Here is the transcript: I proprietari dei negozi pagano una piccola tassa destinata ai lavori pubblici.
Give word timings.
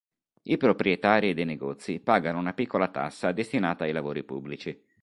I 0.41 0.57
proprietari 0.57 1.35
dei 1.35 1.45
negozi 1.45 1.99
pagano 1.99 2.39
una 2.39 2.53
piccola 2.55 2.87
tassa 2.87 3.31
destinata 3.31 3.83
ai 3.83 3.91
lavori 3.91 4.23
pubblici. 4.23 4.83